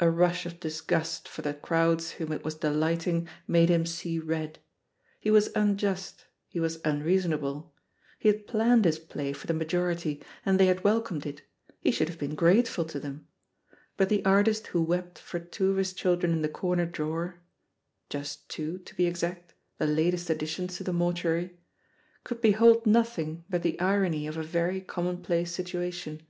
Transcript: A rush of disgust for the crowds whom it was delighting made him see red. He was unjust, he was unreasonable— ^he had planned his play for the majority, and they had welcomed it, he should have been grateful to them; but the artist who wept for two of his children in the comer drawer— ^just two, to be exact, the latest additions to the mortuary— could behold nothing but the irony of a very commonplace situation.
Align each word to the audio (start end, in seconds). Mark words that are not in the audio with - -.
A 0.00 0.10
rush 0.10 0.46
of 0.46 0.58
disgust 0.58 1.28
for 1.28 1.42
the 1.42 1.54
crowds 1.54 2.10
whom 2.18 2.32
it 2.32 2.42
was 2.44 2.56
delighting 2.56 3.28
made 3.46 3.68
him 3.68 3.86
see 3.86 4.18
red. 4.18 4.58
He 5.20 5.30
was 5.30 5.52
unjust, 5.54 6.26
he 6.48 6.58
was 6.58 6.80
unreasonable— 6.84 7.72
^he 8.24 8.26
had 8.30 8.48
planned 8.48 8.84
his 8.84 8.98
play 8.98 9.32
for 9.32 9.46
the 9.46 9.54
majority, 9.54 10.24
and 10.44 10.58
they 10.58 10.66
had 10.66 10.82
welcomed 10.82 11.24
it, 11.24 11.42
he 11.82 11.92
should 11.92 12.08
have 12.08 12.18
been 12.18 12.34
grateful 12.34 12.84
to 12.86 12.98
them; 12.98 13.28
but 13.96 14.08
the 14.08 14.24
artist 14.24 14.66
who 14.74 14.82
wept 14.82 15.20
for 15.20 15.38
two 15.38 15.70
of 15.70 15.76
his 15.76 15.92
children 15.92 16.32
in 16.32 16.42
the 16.42 16.48
comer 16.48 16.84
drawer— 16.84 17.40
^just 18.10 18.48
two, 18.48 18.78
to 18.78 18.94
be 18.96 19.06
exact, 19.06 19.54
the 19.78 19.86
latest 19.86 20.28
additions 20.30 20.78
to 20.78 20.82
the 20.82 20.92
mortuary— 20.92 21.60
could 22.24 22.40
behold 22.40 22.86
nothing 22.86 23.44
but 23.48 23.62
the 23.62 23.78
irony 23.78 24.26
of 24.26 24.36
a 24.36 24.42
very 24.42 24.80
commonplace 24.80 25.52
situation. 25.54 26.22